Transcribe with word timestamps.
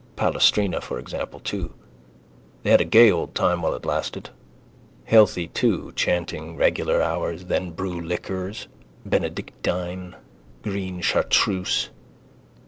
Palestrina 0.15 0.81
for 0.81 0.97
example 0.97 1.39
too. 1.39 1.75
They 2.63 2.71
had 2.71 2.81
a 2.81 2.85
gay 2.85 3.11
old 3.11 3.35
time 3.35 3.61
while 3.61 3.75
it 3.75 3.85
lasted. 3.85 4.31
Healthy 5.05 5.45
too, 5.49 5.93
chanting, 5.95 6.57
regular 6.57 7.03
hours, 7.03 7.45
then 7.45 7.69
brew 7.69 8.01
liqueurs. 8.01 8.67
Benedictine. 9.05 10.15
Green 10.63 11.01
Chartreuse. 11.01 11.91